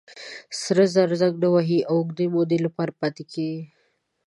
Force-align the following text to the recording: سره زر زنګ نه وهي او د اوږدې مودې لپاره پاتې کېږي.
سره 0.61 0.83
زر 0.93 1.09
زنګ 1.19 1.35
نه 1.43 1.49
وهي 1.53 1.79
او 1.89 1.95
د 1.95 1.95
اوږدې 1.99 2.25
مودې 2.33 2.57
لپاره 2.65 2.97
پاتې 2.99 3.23
کېږي. 3.31 3.63